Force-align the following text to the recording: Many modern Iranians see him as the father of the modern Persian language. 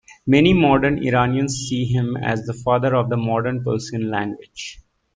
Many 0.25 0.51
modern 0.53 0.97
Iranians 1.07 1.53
see 1.57 1.85
him 1.85 2.17
as 2.17 2.47
the 2.47 2.53
father 2.55 2.95
of 2.95 3.09
the 3.11 3.17
modern 3.17 3.63
Persian 3.63 4.09
language. 4.09 4.79